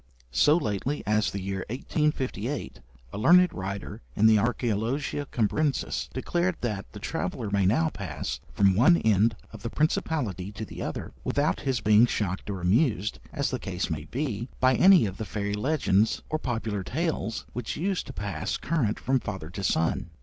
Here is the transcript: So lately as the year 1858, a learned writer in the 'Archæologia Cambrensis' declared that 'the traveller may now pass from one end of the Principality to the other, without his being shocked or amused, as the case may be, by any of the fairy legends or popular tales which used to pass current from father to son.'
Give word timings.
So 0.31 0.57
lately 0.57 1.03
as 1.05 1.29
the 1.29 1.39
year 1.39 1.59
1858, 1.69 2.79
a 3.13 3.17
learned 3.19 3.53
writer 3.53 4.01
in 4.15 4.25
the 4.25 4.37
'Archæologia 4.37 5.27
Cambrensis' 5.29 6.09
declared 6.11 6.55
that 6.61 6.91
'the 6.91 6.97
traveller 6.99 7.51
may 7.51 7.67
now 7.67 7.89
pass 7.89 8.39
from 8.51 8.73
one 8.75 8.97
end 8.97 9.35
of 9.53 9.61
the 9.61 9.69
Principality 9.69 10.51
to 10.53 10.65
the 10.65 10.81
other, 10.81 11.13
without 11.23 11.59
his 11.59 11.81
being 11.81 12.07
shocked 12.07 12.49
or 12.49 12.61
amused, 12.61 13.19
as 13.31 13.51
the 13.51 13.59
case 13.59 13.91
may 13.91 14.05
be, 14.05 14.49
by 14.59 14.73
any 14.73 15.05
of 15.05 15.17
the 15.17 15.23
fairy 15.23 15.53
legends 15.53 16.23
or 16.31 16.39
popular 16.39 16.81
tales 16.81 17.45
which 17.53 17.77
used 17.77 18.07
to 18.07 18.11
pass 18.13 18.57
current 18.57 18.99
from 18.99 19.19
father 19.19 19.51
to 19.51 19.63
son.' 19.63 20.09